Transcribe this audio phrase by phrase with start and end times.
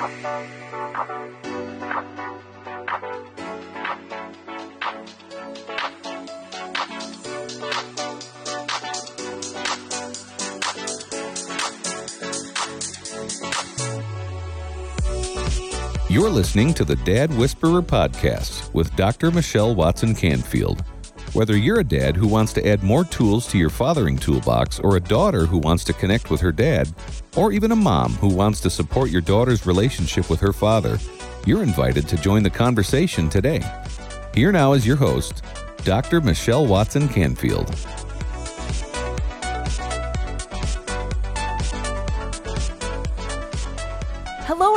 [0.00, 0.08] You're
[16.30, 19.30] listening to the Dad Whisperer podcast with Dr.
[19.30, 20.82] Michelle Watson Canfield.
[21.34, 24.96] Whether you're a dad who wants to add more tools to your fathering toolbox, or
[24.96, 26.88] a daughter who wants to connect with her dad,
[27.36, 30.98] or even a mom who wants to support your daughter's relationship with her father,
[31.46, 33.62] you're invited to join the conversation today.
[34.34, 35.42] Here now is your host,
[35.84, 36.20] Dr.
[36.20, 37.74] Michelle Watson Canfield.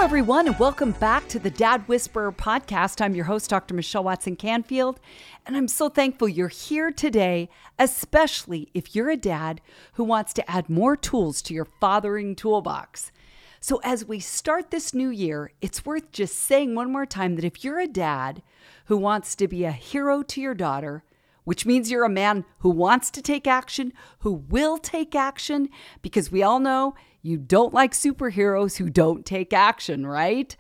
[0.03, 2.99] Everyone, and welcome back to the Dad Whisperer podcast.
[2.99, 3.73] I'm your host, Dr.
[3.73, 4.99] Michelle Watson Canfield,
[5.45, 9.61] and I'm so thankful you're here today, especially if you're a dad
[9.93, 13.13] who wants to add more tools to your fathering toolbox.
[13.61, 17.45] So, as we start this new year, it's worth just saying one more time that
[17.45, 18.43] if you're a dad
[18.87, 21.05] who wants to be a hero to your daughter,
[21.45, 25.69] which means you're a man who wants to take action, who will take action,
[26.01, 26.93] because we all know
[27.23, 30.55] you don't like superheroes who don't take action, right?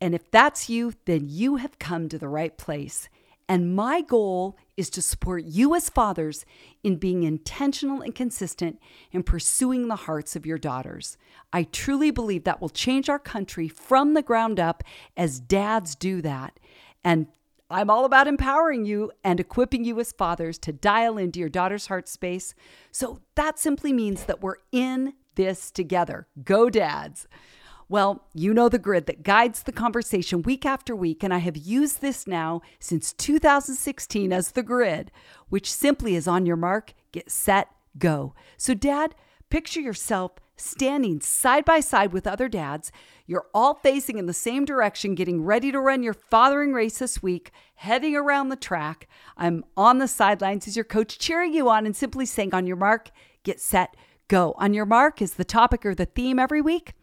[0.00, 3.08] And if that's you, then you have come to the right place.
[3.48, 6.46] And my goal is to support you as fathers
[6.84, 8.80] in being intentional and consistent
[9.10, 11.18] in pursuing the hearts of your daughters.
[11.52, 14.84] I truly believe that will change our country from the ground up
[15.16, 16.60] as dads do that.
[17.02, 17.26] And
[17.68, 21.88] I'm all about empowering you and equipping you as fathers to dial into your daughter's
[21.88, 22.54] heart space.
[22.92, 26.26] So that simply means that we're in this together.
[26.44, 27.28] Go, dads.
[27.88, 31.56] Well, you know the grid that guides the conversation week after week, and I have
[31.56, 35.10] used this now since 2016 as the grid,
[35.48, 38.32] which simply is on your mark, get set, go.
[38.56, 39.16] So, dad,
[39.48, 42.92] picture yourself standing side by side with other dads.
[43.26, 47.22] You're all facing in the same direction, getting ready to run your fathering race this
[47.22, 49.08] week, heading around the track.
[49.36, 52.76] I'm on the sidelines as your coach, cheering you on and simply saying, On your
[52.76, 53.10] mark,
[53.42, 53.96] get set,
[54.30, 54.54] go.
[54.56, 56.94] On your mark is the topic or the theme every week.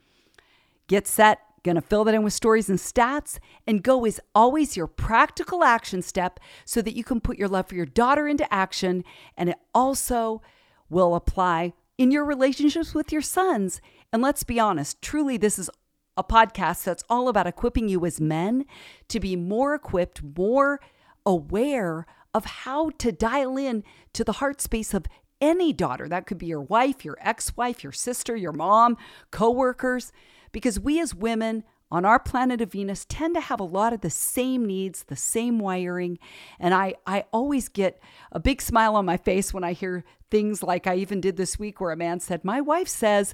[0.88, 3.38] Get set, gonna fill that in with stories and stats.
[3.68, 7.68] And go is always your practical action step so that you can put your love
[7.68, 9.04] for your daughter into action.
[9.36, 10.42] And it also
[10.90, 13.82] will apply in your relationships with your sons.
[14.14, 15.70] And let's be honest, truly, this is
[16.16, 18.66] a podcast that's all about equipping you as men
[19.10, 20.80] to be more equipped, more
[21.26, 23.84] aware of how to dial in
[24.14, 25.06] to the heart space of
[25.42, 26.08] any daughter.
[26.08, 28.98] That could be your wife, your ex wife, your sister, your mom,
[29.32, 30.12] coworkers,
[30.52, 34.02] because we as women on our planet of Venus tend to have a lot of
[34.02, 36.20] the same needs, the same wiring.
[36.60, 40.62] And I, I always get a big smile on my face when I hear things
[40.62, 43.34] like I even did this week where a man said, My wife says,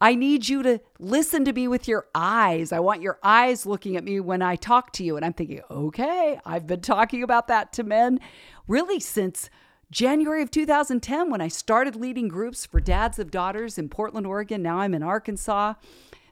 [0.00, 2.72] I need you to listen to me with your eyes.
[2.72, 5.16] I want your eyes looking at me when I talk to you.
[5.16, 8.20] And I'm thinking, okay, I've been talking about that to men
[8.66, 9.48] really since
[9.94, 14.60] January of 2010 when I started leading groups for dads of daughters in Portland, Oregon.
[14.60, 15.74] Now I'm in Arkansas.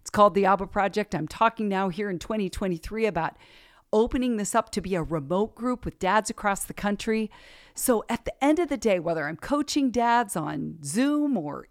[0.01, 1.15] It's called the Abba Project.
[1.15, 3.37] I'm talking now here in 2023 about
[3.93, 7.31] opening this up to be a remote group with dads across the country.
[7.73, 11.69] So at the end of the day, whether I'm coaching dads on Zoom or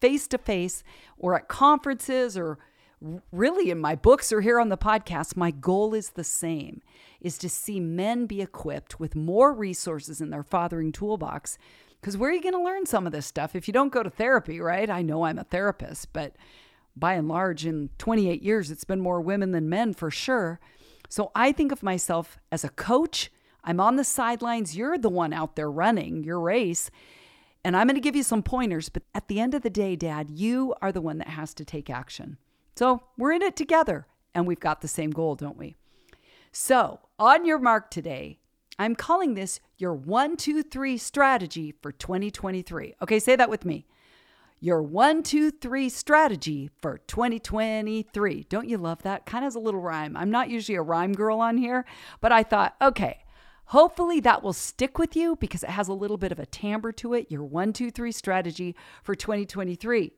[0.00, 0.82] face to face
[1.18, 2.58] or at conferences or
[3.32, 6.82] really in my books or here on the podcast, my goal is the same
[7.20, 11.58] is to see men be equipped with more resources in their fathering toolbox.
[12.00, 14.02] Because where are you going to learn some of this stuff if you don't go
[14.02, 14.88] to therapy, right?
[14.88, 16.36] I know I'm a therapist, but
[16.96, 20.60] by and large, in 28 years, it's been more women than men for sure.
[21.08, 23.30] So I think of myself as a coach.
[23.64, 24.76] I'm on the sidelines.
[24.76, 26.90] You're the one out there running your race.
[27.64, 28.88] And I'm going to give you some pointers.
[28.88, 31.64] But at the end of the day, Dad, you are the one that has to
[31.64, 32.38] take action.
[32.78, 34.06] So we're in it together.
[34.36, 35.74] And we've got the same goal, don't we?
[36.52, 38.38] So, on your mark today,
[38.78, 42.94] I'm calling this your one, two, three strategy for 2023.
[43.02, 43.84] Okay, say that with me.
[44.60, 48.46] Your one, two, three strategy for 2023.
[48.48, 49.26] Don't you love that?
[49.26, 50.16] Kind of has a little rhyme.
[50.16, 51.84] I'm not usually a rhyme girl on here,
[52.20, 53.24] but I thought, okay,
[53.64, 56.92] hopefully that will stick with you because it has a little bit of a timbre
[56.92, 57.26] to it.
[57.28, 60.12] Your one, two, three strategy for 2023.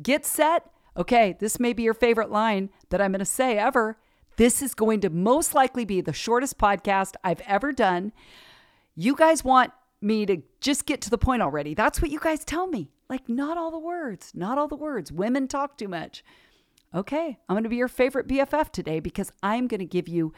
[0.00, 0.70] Get set.
[0.98, 3.96] Okay, this may be your favorite line that I'm going to say ever.
[4.36, 8.12] This is going to most likely be the shortest podcast I've ever done.
[8.96, 11.74] You guys want me to just get to the point already.
[11.74, 12.90] That's what you guys tell me.
[13.08, 15.12] Like, not all the words, not all the words.
[15.12, 16.24] Women talk too much.
[16.92, 20.32] Okay, I'm going to be your favorite BFF today because I'm going to give you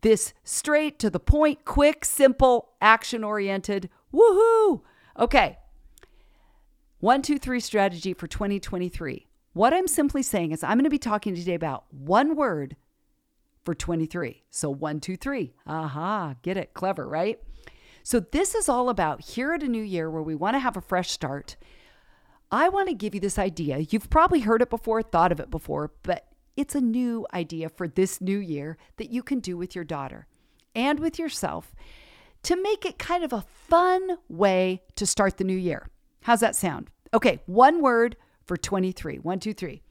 [0.00, 3.90] this straight to the point, quick, simple, action oriented.
[4.12, 4.80] Woohoo!
[5.18, 5.58] Okay.
[7.00, 9.27] One, two, three strategy for 2023.
[9.52, 12.76] What I'm simply saying is, I'm going to be talking today about one word
[13.64, 14.44] for 23.
[14.50, 15.54] So, one, two, three.
[15.66, 16.74] Aha, get it?
[16.74, 17.40] Clever, right?
[18.02, 20.76] So, this is all about here at a new year where we want to have
[20.76, 21.56] a fresh start.
[22.50, 23.78] I want to give you this idea.
[23.90, 27.86] You've probably heard it before, thought of it before, but it's a new idea for
[27.86, 30.26] this new year that you can do with your daughter
[30.74, 31.74] and with yourself
[32.42, 35.88] to make it kind of a fun way to start the new year.
[36.22, 36.88] How's that sound?
[37.12, 38.16] Okay, one word
[38.48, 39.18] for 23.
[39.18, 39.82] One, two, three.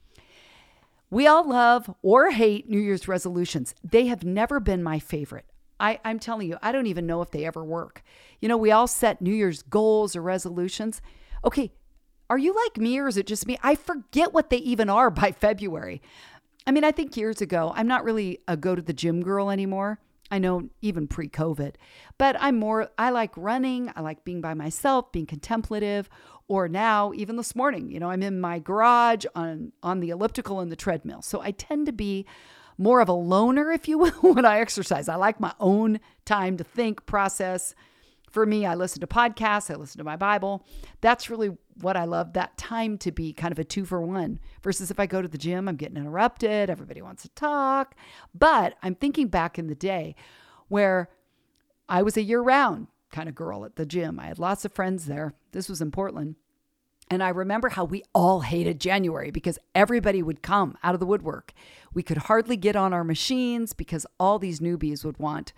[1.10, 3.74] We all love or hate New Year's resolutions.
[3.82, 5.46] They have never been my favorite.
[5.80, 8.02] I, I'm telling you, I don't even know if they ever work.
[8.40, 11.00] You know, we all set New Year's goals or resolutions.
[11.44, 11.72] Okay,
[12.28, 13.56] are you like me or is it just me?
[13.62, 16.02] I forget what they even are by February.
[16.66, 19.50] I mean, I think years ago, I'm not really a go to the gym girl
[19.50, 20.00] anymore.
[20.30, 21.74] I know even pre COVID,
[22.18, 23.90] but I'm more, I like running.
[23.96, 26.08] I like being by myself, being contemplative.
[26.48, 30.60] Or now, even this morning, you know, I'm in my garage on, on the elliptical
[30.60, 31.20] and the treadmill.
[31.22, 32.26] So I tend to be
[32.78, 35.08] more of a loner, if you will, when I exercise.
[35.08, 37.74] I like my own time to think, process,
[38.30, 40.64] for me, I listen to podcasts, I listen to my Bible.
[41.00, 44.40] That's really what I love that time to be kind of a two for one
[44.62, 47.94] versus if I go to the gym, I'm getting interrupted, everybody wants to talk.
[48.34, 50.14] But I'm thinking back in the day
[50.68, 51.08] where
[51.88, 54.20] I was a year round kind of girl at the gym.
[54.20, 55.34] I had lots of friends there.
[55.52, 56.36] This was in Portland.
[57.10, 61.06] And I remember how we all hated January because everybody would come out of the
[61.06, 61.54] woodwork.
[61.94, 65.54] We could hardly get on our machines because all these newbies would want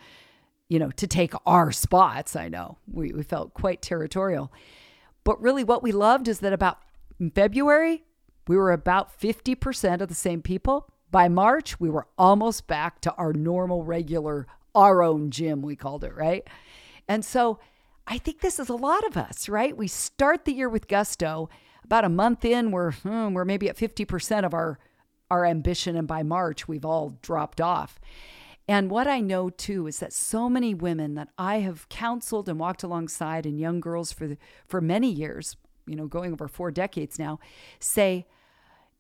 [0.71, 2.37] you know, to take our spots.
[2.37, 4.53] I know we, we felt quite territorial.
[5.25, 6.79] But really, what we loved is that about
[7.35, 8.05] February,
[8.47, 10.89] we were about 50% of the same people.
[11.11, 16.05] By March, we were almost back to our normal, regular, our own gym, we called
[16.05, 16.47] it, right?
[17.09, 17.59] And so
[18.07, 19.77] I think this is a lot of us, right?
[19.77, 21.51] We start the year with gusto.
[21.85, 24.79] About a month in, we're, hmm, we're maybe at 50% of our,
[25.33, 25.97] our ambition.
[25.97, 27.99] And by March, we've all dropped off.
[28.71, 32.57] And what I know too is that so many women that I have counseled and
[32.57, 34.39] walked alongside and young girls for the,
[34.69, 35.57] for many years,
[35.89, 37.41] you know, going over 4 decades now,
[37.81, 38.29] say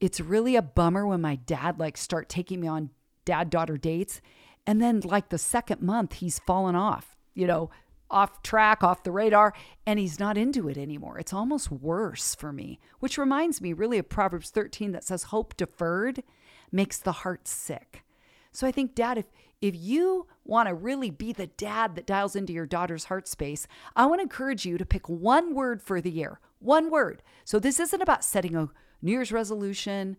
[0.00, 2.90] it's really a bummer when my dad like start taking me on
[3.25, 4.20] dad-daughter dates
[4.67, 7.70] and then like the second month he's fallen off, you know,
[8.11, 9.55] off track, off the radar,
[9.87, 11.17] and he's not into it anymore.
[11.17, 15.56] It's almost worse for me, which reminds me really of Proverbs 13 that says, Hope
[15.56, 16.25] deferred
[16.72, 18.02] makes the heart sick.
[18.50, 19.26] So I think, Dad, if
[19.61, 23.67] if you want to really be the dad that dials into your daughter's heart space,
[23.95, 26.41] I want to encourage you to pick one word for the year.
[26.61, 27.23] One word.
[27.45, 28.69] So this isn't about setting a
[29.03, 30.17] New Year's resolution,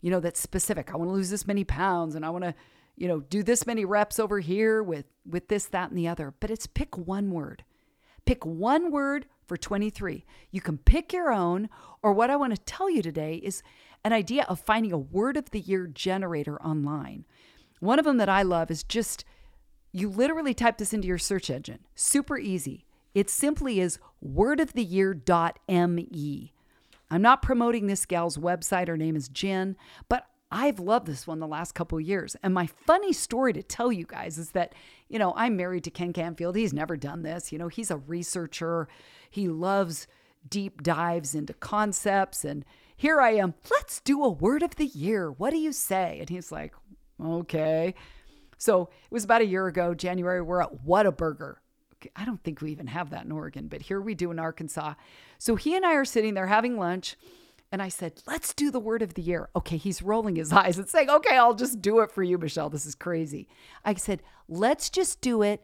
[0.00, 0.92] you know, that's specific.
[0.92, 2.54] I want to lose this many pounds and I want to,
[2.96, 6.34] you know, do this many reps over here with with this that and the other.
[6.40, 7.64] But it's pick one word.
[8.24, 10.24] Pick one word for 23.
[10.50, 11.68] You can pick your own
[12.02, 13.62] or what I want to tell you today is
[14.04, 17.24] an idea of finding a word of the year generator online.
[17.80, 19.24] One of them that I love is just
[19.92, 21.80] you literally type this into your search engine.
[21.94, 22.84] Super easy.
[23.14, 26.52] It simply is wordoftheyear.me.
[27.10, 28.88] I'm not promoting this gal's website.
[28.88, 29.76] Her name is Jen,
[30.08, 32.36] but I've loved this one the last couple years.
[32.42, 34.74] And my funny story to tell you guys is that,
[35.08, 36.56] you know, I'm married to Ken Canfield.
[36.56, 37.52] He's never done this.
[37.52, 38.88] You know, he's a researcher.
[39.30, 40.06] He loves
[40.48, 42.44] deep dives into concepts.
[42.44, 42.64] And
[42.96, 43.54] here I am.
[43.70, 45.30] Let's do a word of the year.
[45.30, 46.18] What do you say?
[46.20, 46.72] And he's like,
[47.22, 47.94] Okay.
[48.58, 51.56] So it was about a year ago, January, we're at Whataburger.
[52.14, 54.94] I don't think we even have that in Oregon, but here we do in Arkansas.
[55.38, 57.16] So he and I are sitting there having lunch.
[57.70, 59.50] And I said, let's do the word of the year.
[59.54, 62.70] Okay, he's rolling his eyes and saying, okay, I'll just do it for you, Michelle.
[62.70, 63.48] This is crazy.
[63.84, 65.62] I said, let's just do it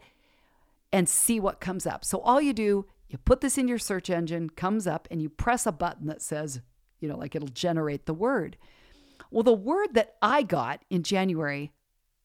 [0.92, 2.04] and see what comes up.
[2.04, 5.28] So all you do, you put this in your search engine, comes up, and you
[5.28, 6.60] press a button that says,
[7.00, 8.56] you know, like it'll generate the word.
[9.34, 11.72] Well, the word that I got in January,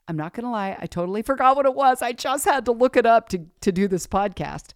[0.07, 2.03] I'm not going to lie, I totally forgot what it was.
[2.03, 4.73] I just had to look it up to, to do this podcast.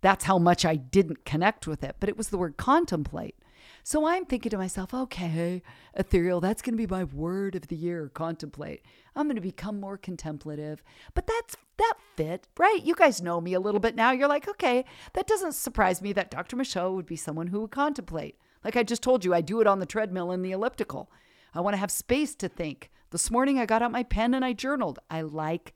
[0.00, 3.34] That's how much I didn't connect with it, but it was the word contemplate.
[3.82, 5.60] So I'm thinking to myself, okay,
[5.94, 8.82] ethereal, that's going to be my word of the year, contemplate.
[9.16, 10.84] I'm going to become more contemplative.
[11.14, 12.78] But that's that fit, right?
[12.80, 14.12] You guys know me a little bit now.
[14.12, 14.84] You're like, okay,
[15.14, 16.54] that doesn't surprise me that Dr.
[16.54, 18.38] Michelle would be someone who would contemplate.
[18.62, 21.10] Like I just told you, I do it on the treadmill and the elliptical.
[21.54, 22.90] I want to have space to think.
[23.10, 24.98] This morning I got out my pen and I journaled.
[25.10, 25.74] I like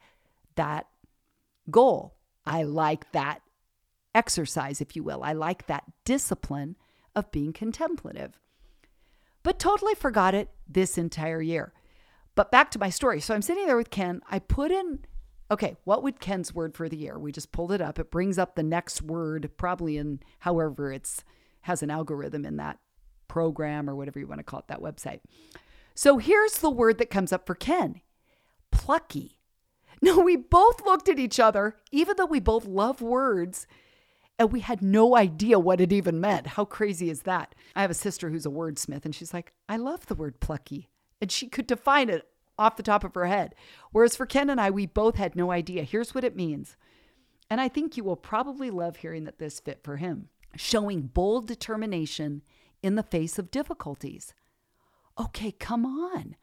[0.55, 0.87] that
[1.71, 2.15] goal.
[2.47, 3.43] I like that
[4.15, 5.23] exercise, if you will.
[5.23, 6.77] I like that discipline
[7.15, 8.39] of being contemplative.
[9.43, 11.73] But totally forgot it this entire year.
[12.35, 13.21] But back to my story.
[13.21, 14.23] So I'm sitting there with Ken.
[14.31, 15.01] I put in,
[15.51, 17.19] okay, what would Ken's word for the year?
[17.19, 17.99] We just pulled it up.
[17.99, 21.23] It brings up the next word, probably in however it's
[21.63, 22.79] has an algorithm in that
[23.29, 25.21] program or whatever you want to call it, that website.
[25.97, 28.03] So here's the word that comes up for Ken
[28.71, 29.39] plucky.
[30.03, 33.67] No, we both looked at each other, even though we both love words,
[34.39, 36.49] and we had no idea what it even meant.
[36.49, 37.55] How crazy is that?
[37.75, 40.91] I have a sister who's a wordsmith, and she's like, I love the word plucky.
[41.23, 43.55] And she could define it off the top of her head.
[43.93, 45.83] Whereas for Ken and I, we both had no idea.
[45.83, 46.77] Here's what it means.
[47.49, 51.47] And I think you will probably love hearing that this fit for him showing bold
[51.47, 52.43] determination
[52.83, 54.35] in the face of difficulties.
[55.19, 56.37] Okay, come on.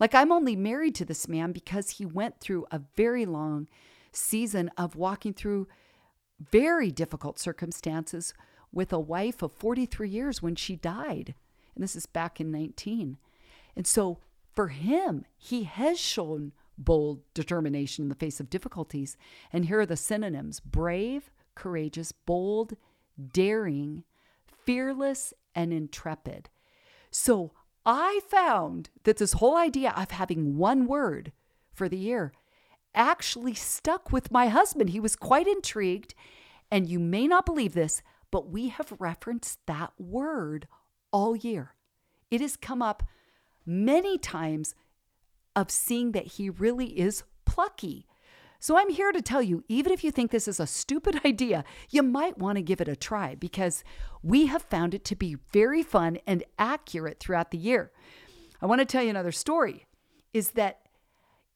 [0.00, 3.68] Like, I'm only married to this man because he went through a very long
[4.12, 5.68] season of walking through
[6.40, 8.34] very difficult circumstances
[8.72, 11.34] with a wife of 43 years when she died.
[11.74, 13.18] And this is back in 19.
[13.76, 14.18] And so
[14.52, 19.16] for him, he has shown bold determination in the face of difficulties.
[19.52, 22.76] And here are the synonyms brave, courageous, bold,
[23.32, 24.04] daring,
[24.64, 26.50] fearless, and intrepid.
[27.10, 27.52] So
[27.86, 31.32] I found that this whole idea of having one word
[31.72, 32.32] for the year
[32.94, 34.90] actually stuck with my husband.
[34.90, 36.14] He was quite intrigued.
[36.70, 40.66] And you may not believe this, but we have referenced that word
[41.12, 41.74] all year.
[42.30, 43.02] It has come up
[43.66, 44.74] many times
[45.54, 48.06] of seeing that he really is plucky.
[48.64, 51.66] So I'm here to tell you, even if you think this is a stupid idea,
[51.90, 53.84] you might want to give it a try because
[54.22, 57.92] we have found it to be very fun and accurate throughout the year.
[58.62, 59.84] I want to tell you another story
[60.32, 60.80] is that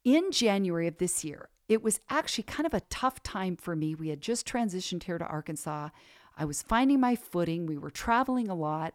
[0.05, 3.95] in January of this year, it was actually kind of a tough time for me.
[3.95, 5.89] We had just transitioned here to Arkansas.
[6.37, 7.65] I was finding my footing.
[7.65, 8.93] We were traveling a lot,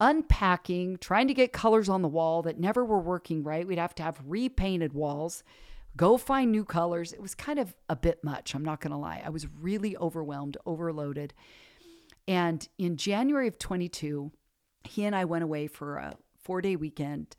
[0.00, 3.66] unpacking, trying to get colors on the wall that never were working right.
[3.66, 5.44] We'd have to have repainted walls
[5.96, 7.12] go find new colors.
[7.12, 9.22] It was kind of a bit much, I'm not going to lie.
[9.24, 11.32] I was really overwhelmed, overloaded.
[12.28, 14.32] And in January of 22,
[14.84, 17.36] he and I went away for a four day weekend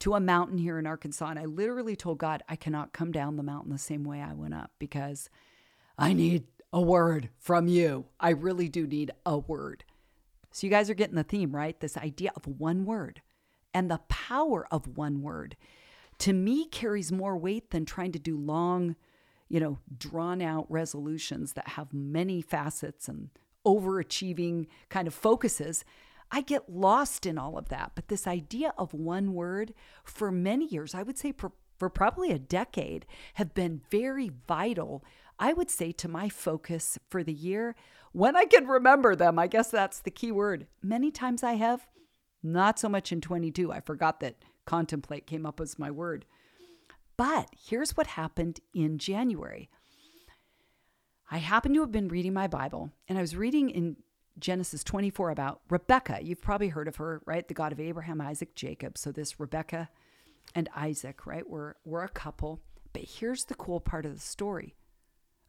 [0.00, 1.26] to a mountain here in Arkansas.
[1.26, 4.34] And I literally told God, I cannot come down the mountain the same way I
[4.34, 5.30] went up because
[5.96, 8.06] I need a word from you.
[8.18, 9.84] I really do need a word.
[10.50, 11.78] So, you guys are getting the theme, right?
[11.78, 13.22] This idea of one word
[13.72, 15.56] and the power of one word
[16.18, 18.96] to me carries more weight than trying to do long,
[19.48, 23.30] you know, drawn out resolutions that have many facets and
[23.66, 25.84] overachieving kind of focuses.
[26.30, 27.92] I get lost in all of that.
[27.94, 32.30] But this idea of one word for many years, I would say for, for probably
[32.30, 35.04] a decade, have been very vital.
[35.38, 37.74] I would say to my focus for the year
[38.12, 39.38] when I can remember them.
[39.38, 40.66] I guess that's the key word.
[40.82, 41.86] Many times I have,
[42.42, 43.72] not so much in 22.
[43.72, 46.24] I forgot that contemplate came up as my word.
[47.16, 49.70] But here's what happened in January.
[51.30, 53.96] I happened to have been reading my Bible, and I was reading in
[54.38, 56.18] Genesis 24 about Rebecca.
[56.22, 57.46] You've probably heard of her, right?
[57.46, 58.98] The God of Abraham, Isaac, Jacob.
[58.98, 59.88] So this Rebecca
[60.54, 61.48] and Isaac, right?
[61.48, 62.60] We're, we're a couple.
[62.92, 64.74] But here's the cool part of the story.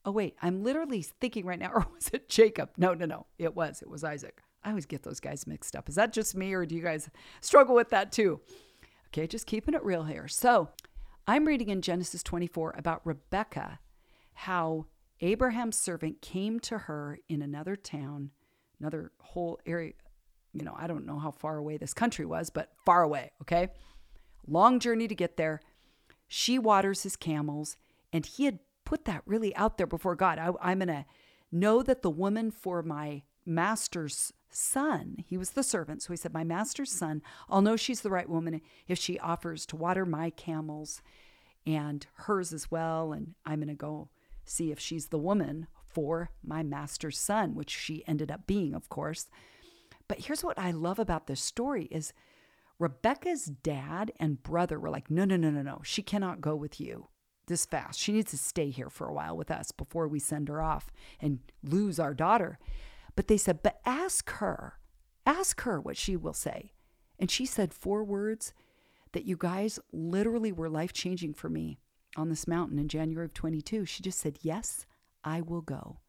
[0.06, 2.70] Oh, wait, I'm literally thinking right now, or was it Jacob?
[2.78, 3.26] No, no, no.
[3.38, 3.82] It was.
[3.82, 4.42] It was Isaac.
[4.64, 5.90] I always get those guys mixed up.
[5.90, 7.10] Is that just me, or do you guys
[7.42, 8.40] struggle with that too?
[9.16, 10.28] Okay, just keeping it real here.
[10.28, 10.68] So
[11.26, 13.80] I'm reading in Genesis 24 about Rebecca,
[14.34, 14.88] how
[15.22, 18.32] Abraham's servant came to her in another town,
[18.78, 19.94] another whole area.
[20.52, 23.70] You know, I don't know how far away this country was, but far away, okay?
[24.50, 25.62] Long journey to get there.
[26.28, 27.78] She waters his camels,
[28.12, 30.40] and he had put that really out there before God.
[30.40, 31.06] I, I'm going to
[31.54, 35.18] know that the woman for my master's son.
[35.26, 36.02] He was the servant.
[36.02, 39.66] So he said, My master's son, I'll know she's the right woman if she offers
[39.68, 41.02] to water my camels
[41.66, 43.12] and hers as well.
[43.12, 44.10] And I'm going to go
[44.46, 48.90] see if she's the woman for my master's son, which she ended up being, of
[48.90, 49.28] course.
[50.08, 52.14] But here's what I love about this story is
[52.78, 55.82] Rebecca's dad and brother were like, no, no, no, no, no.
[55.84, 57.08] She cannot go with you
[57.48, 58.00] this fast.
[58.00, 60.92] She needs to stay here for a while with us before we send her off
[61.22, 62.60] and lose our daughter.
[63.16, 64.80] But they said, But ask her,
[65.26, 66.74] ask her what she will say.
[67.20, 68.54] And she said four words
[69.14, 71.80] that you guys literally were life changing for me
[72.18, 73.86] on this mountain in January of 22.
[73.86, 74.86] She just said, Yes,
[75.24, 76.00] I will go.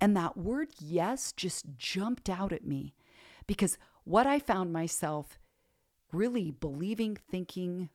[0.00, 2.94] And that word yes just jumped out at me
[3.46, 5.38] because what I found myself
[6.12, 7.88] really believing, thinking,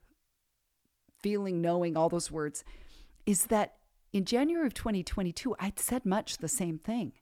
[1.22, 2.64] feeling, knowing, all those words
[3.26, 3.76] is that
[4.12, 7.14] in January of 2022, I'd said much the same thing.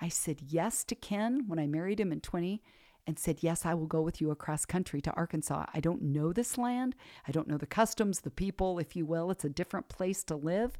[0.00, 2.62] I said yes to Ken when I married him in 20
[3.06, 5.66] and said, Yes, I will go with you across country to Arkansas.
[5.74, 6.94] I don't know this land.
[7.26, 9.30] I don't know the customs, the people, if you will.
[9.30, 10.78] It's a different place to live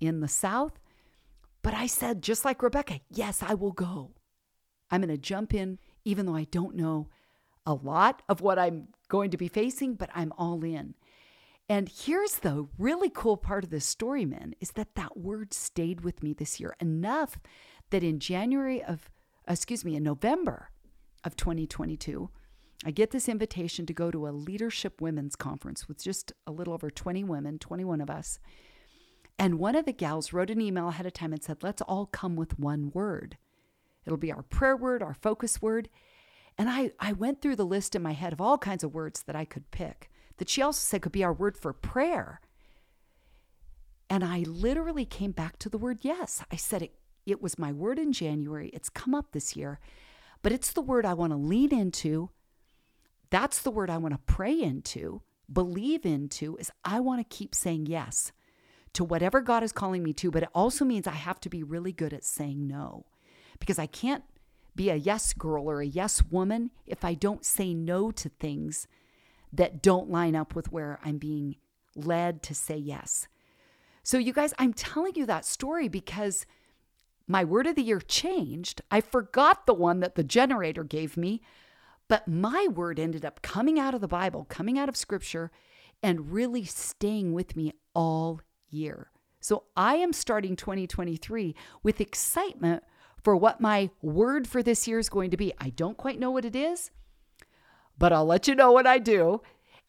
[0.00, 0.78] in the South.
[1.62, 4.12] But I said, just like Rebecca, yes, I will go.
[4.90, 7.08] I'm going to jump in, even though I don't know
[7.64, 10.94] a lot of what I'm going to be facing, but I'm all in.
[11.68, 16.02] And here's the really cool part of this story, man, is that that word stayed
[16.02, 17.38] with me this year enough
[17.90, 19.10] that in January of,
[19.48, 20.70] excuse me, in November
[21.24, 22.30] of 2022,
[22.84, 26.74] I get this invitation to go to a leadership women's conference with just a little
[26.74, 28.38] over 20 women, 21 of us.
[29.38, 32.06] And one of the gals wrote an email ahead of time and said, let's all
[32.06, 33.36] come with one word.
[34.04, 35.88] It'll be our prayer word, our focus word.
[36.58, 39.22] And I, I went through the list in my head of all kinds of words
[39.24, 42.40] that I could pick that she also said could be our word for prayer.
[44.08, 46.44] And I literally came back to the word yes.
[46.50, 46.94] I said it,
[47.26, 48.70] it was my word in January.
[48.72, 49.80] It's come up this year,
[50.42, 52.30] but it's the word I want to lean into.
[53.30, 57.54] That's the word I want to pray into, believe into, is I want to keep
[57.54, 58.32] saying yes
[58.92, 61.62] to whatever God is calling me to, but it also means I have to be
[61.62, 63.04] really good at saying no
[63.58, 64.24] because I can't
[64.74, 68.86] be a yes girl or a yes woman if I don't say no to things
[69.52, 71.56] that don't line up with where I'm being
[71.94, 73.28] led to say yes.
[74.02, 76.46] So, you guys, I'm telling you that story because
[77.26, 78.82] my word of the year changed.
[78.90, 81.42] I forgot the one that the generator gave me,
[82.08, 85.50] but my word ended up coming out of the Bible, coming out of scripture,
[86.02, 89.10] and really staying with me all year.
[89.40, 92.82] So, I am starting 2023 with excitement
[93.22, 95.52] for what my word for this year is going to be.
[95.58, 96.90] I don't quite know what it is,
[97.98, 99.42] but I'll let you know what I do.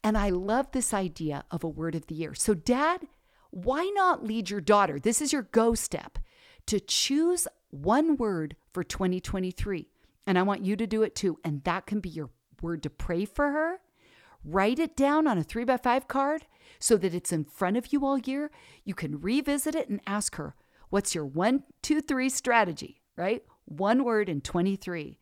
[0.03, 2.33] And I love this idea of a word of the year.
[2.33, 3.07] So, dad,
[3.49, 4.99] why not lead your daughter?
[4.99, 6.19] This is your go step
[6.67, 9.87] to choose one word for 2023.
[10.25, 11.39] And I want you to do it too.
[11.43, 12.29] And that can be your
[12.61, 13.79] word to pray for her.
[14.43, 16.45] Write it down on a three by five card
[16.79, 18.51] so that it's in front of you all year.
[18.83, 20.55] You can revisit it and ask her,
[20.89, 23.01] What's your one, two, three strategy?
[23.17, 23.43] right?
[23.65, 25.17] One word in 23.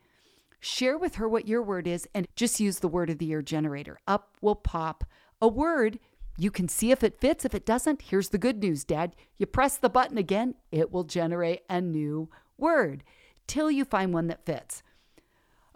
[0.59, 3.41] Share with her what your word is and just use the word of the year
[3.41, 3.99] generator.
[4.07, 5.03] Up will pop
[5.41, 5.99] a word.
[6.37, 7.45] You can see if it fits.
[7.45, 9.15] If it doesn't, here's the good news, Dad.
[9.37, 13.03] You press the button again, it will generate a new word
[13.47, 14.83] till you find one that fits.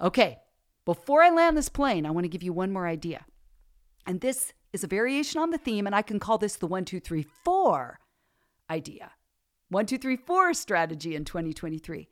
[0.02, 0.40] Okay,
[0.86, 3.26] before I land this plane, I want to give you one more idea.
[4.06, 6.86] And this is a variation on the theme, and I can call this the one,
[6.86, 8.00] two, three, four
[8.70, 9.12] idea
[9.70, 12.10] one, two, three, four strategy in 2023.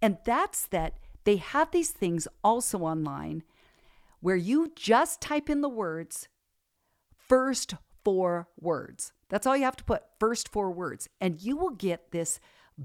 [0.00, 3.42] And that's that they have these things also online
[4.20, 6.28] where you just type in the words
[7.28, 9.12] first four words.
[9.28, 11.08] That's all you have to put first four words.
[11.20, 12.40] And you will get this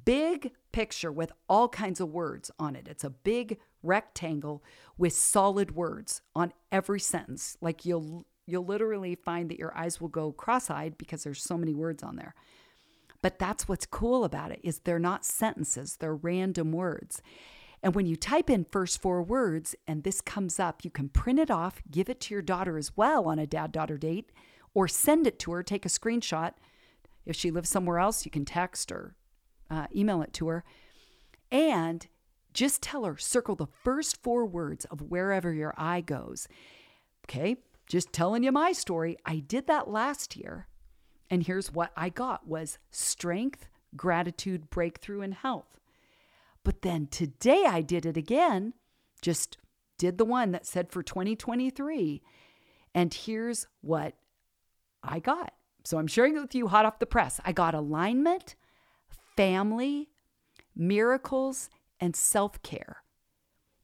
[0.06, 2.88] big picture with all kinds of words on it.
[2.88, 4.64] It's a big rectangle
[4.98, 7.58] with solid words on every sentence.
[7.62, 11.74] Like you'll you'll literally find that your eyes will go cross-eyed because there's so many
[11.74, 12.34] words on there.
[13.22, 17.22] But that's what's cool about it is they're not sentences, they're random words.
[17.84, 21.40] And when you type in first four words and this comes up, you can print
[21.40, 24.32] it off, give it to your daughter as well on a dad daughter date,
[24.74, 26.54] or send it to her, take a screenshot.
[27.26, 29.16] If she lives somewhere else, you can text or
[29.70, 30.64] uh, email it to her.
[31.52, 32.08] And
[32.54, 36.48] just tell her, circle the first four words of wherever your eye goes.
[37.26, 39.18] Okay, just telling you my story.
[39.26, 40.68] I did that last year
[41.30, 45.80] and here's what I got was strength, gratitude, breakthrough and health.
[46.64, 48.74] But then today I did it again,
[49.22, 49.58] just
[49.98, 52.22] did the one that said for 2023.
[52.94, 54.16] And here's what
[55.08, 55.54] I got.
[55.84, 57.40] So I'm sharing it with you hot off the press.
[57.46, 58.56] I got alignment,
[59.36, 60.10] family,
[60.76, 62.98] miracles, and self care.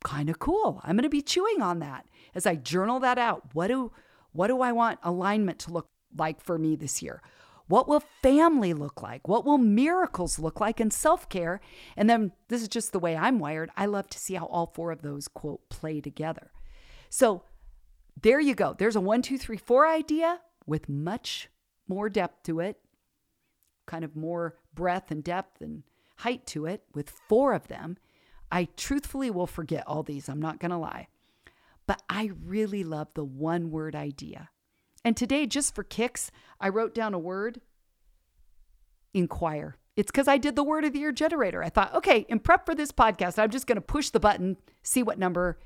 [0.03, 0.81] Kind of cool.
[0.83, 2.05] I'm going to be chewing on that
[2.35, 3.53] as I journal that out.
[3.53, 3.91] What do
[4.33, 7.21] what do I want alignment to look like for me this year?
[7.67, 9.27] What will family look like?
[9.27, 11.61] What will miracles look like in self care?
[11.95, 13.71] And then this is just the way I'm wired.
[13.77, 16.51] I love to see how all four of those, quote, play together.
[17.09, 17.43] So
[18.21, 18.75] there you go.
[18.77, 21.49] There's a one, two, three, four idea with much
[21.87, 22.79] more depth to it,
[23.85, 25.83] kind of more breadth and depth and
[26.17, 27.97] height to it with four of them.
[28.51, 31.07] I truthfully will forget all these, I'm not going to lie.
[31.85, 34.49] But I really love the one word idea.
[35.03, 37.59] And today, just for kicks, I wrote down a word
[39.13, 39.77] inquire.
[39.95, 41.63] It's because I did the word of the year generator.
[41.63, 44.57] I thought, okay, in prep for this podcast, I'm just going to push the button,
[44.81, 45.59] see what number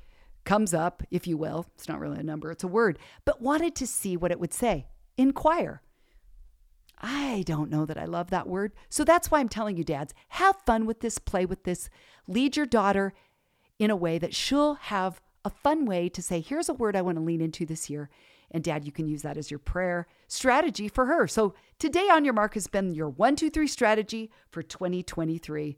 [0.48, 1.66] comes up, if you will.
[1.74, 4.54] It's not really a number, it's a word, but wanted to see what it would
[4.54, 4.86] say.
[5.18, 5.82] Inquire.
[7.00, 8.72] I don't know that I love that word.
[8.88, 11.90] So that's why I'm telling you, dads, have fun with this, play with this,
[12.26, 13.12] lead your daughter
[13.78, 17.02] in a way that she'll have a fun way to say, here's a word I
[17.02, 18.08] want to lean into this year.
[18.50, 21.26] And dad, you can use that as your prayer strategy for her.
[21.26, 25.76] So today on your mark has been your one, two, three strategy for 2023.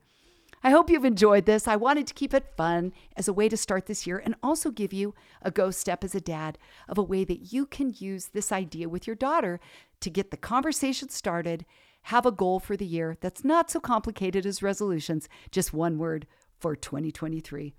[0.63, 1.67] I hope you've enjoyed this.
[1.67, 4.71] I wanted to keep it fun as a way to start this year and also
[4.71, 8.27] give you a go step as a dad of a way that you can use
[8.27, 9.59] this idea with your daughter
[10.01, 11.65] to get the conversation started,
[12.03, 16.27] have a goal for the year that's not so complicated as resolutions, just one word
[16.59, 17.73] for 2023.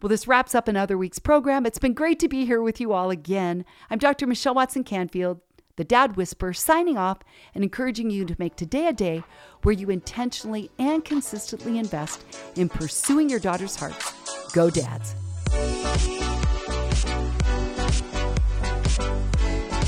[0.00, 1.66] Well, this wraps up another week's program.
[1.66, 3.66] It's been great to be here with you all again.
[3.90, 4.26] I'm Dr.
[4.26, 5.40] Michelle Watson Canfield,
[5.76, 7.18] the Dad Whisperer, signing off
[7.54, 9.22] and encouraging you to make today a day
[9.62, 12.24] where you intentionally and consistently invest
[12.56, 14.12] in pursuing your daughter's hearts.
[14.52, 15.14] Go, dads.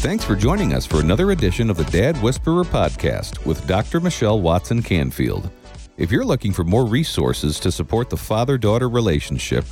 [0.03, 4.01] Thanks for joining us for another edition of the Dad Whisperer podcast with Dr.
[4.01, 5.49] Michelle Watson Canfield.
[5.97, 9.65] If you're looking for more resources to support the father daughter relationship,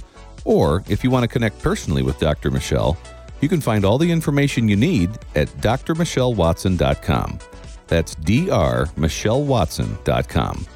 [0.44, 2.53] or if you want to connect personally with Dr.
[2.53, 2.96] Michelle,
[3.40, 7.38] you can find all the information you need at drmichellewatson.com.
[7.87, 10.66] That's drmichellewatson.com.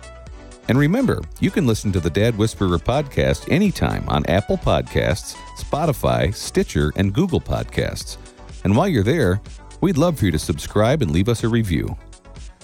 [0.67, 6.35] And remember, you can listen to the Dad Whisperer podcast anytime on Apple Podcasts, Spotify,
[6.35, 8.17] Stitcher, and Google Podcasts.
[8.65, 9.43] And while you're there,
[9.83, 11.99] we'd love for you to subscribe and leave us a review.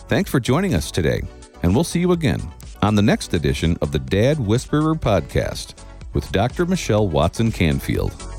[0.09, 1.21] Thanks for joining us today,
[1.63, 2.41] and we'll see you again
[2.83, 5.75] on the next edition of the Dad Whisperer podcast
[6.15, 6.65] with Dr.
[6.65, 8.30] Michelle Watson Canfield.